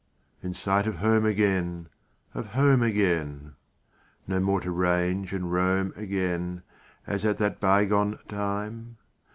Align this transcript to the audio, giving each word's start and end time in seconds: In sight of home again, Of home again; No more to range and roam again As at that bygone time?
In 0.41 0.55
sight 0.55 0.87
of 0.87 0.95
home 0.95 1.25
again, 1.27 1.87
Of 2.33 2.47
home 2.53 2.81
again; 2.81 3.53
No 4.25 4.39
more 4.39 4.59
to 4.61 4.71
range 4.71 5.31
and 5.31 5.53
roam 5.53 5.93
again 5.95 6.63
As 7.05 7.23
at 7.23 7.37
that 7.37 7.59
bygone 7.59 8.17
time? 8.27 8.97